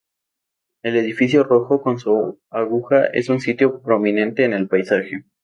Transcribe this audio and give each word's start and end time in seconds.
El 0.81 0.95
edificio 0.97 1.43
rojo 1.43 1.83
con 1.83 1.99
su 1.99 2.39
aguja 2.49 3.05
es 3.05 3.29
un 3.29 3.39
sitio 3.39 3.83
prominente 3.83 4.45
en 4.45 4.53
el 4.53 4.67
paisaje. 4.67 5.25